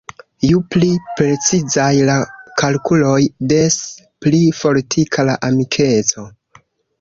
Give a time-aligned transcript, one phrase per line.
[0.51, 0.87] Ju pli
[1.19, 2.15] precizaj la
[2.61, 3.19] kalkuloj,
[3.53, 3.77] des
[4.27, 6.27] pli fortika la amikeco.